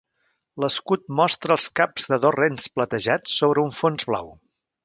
[0.63, 4.35] L'escut mostra els caps de dos rens platejats sobre un fons blau.